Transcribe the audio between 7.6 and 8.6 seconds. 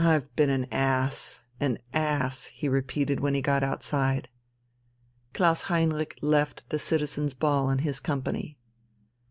in his company.